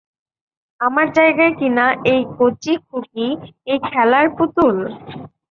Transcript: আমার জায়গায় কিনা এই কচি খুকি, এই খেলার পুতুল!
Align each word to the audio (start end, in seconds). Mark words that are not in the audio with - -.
আমার 0.81 1.07
জায়গায় 1.17 1.53
কিনা 1.59 1.85
এই 2.11 2.21
কচি 2.37 2.73
খুকি, 2.85 3.27
এই 3.67 3.79
খেলার 3.87 4.25
পুতুল! 4.37 4.75